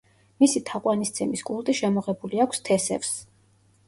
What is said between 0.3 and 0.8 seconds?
მისი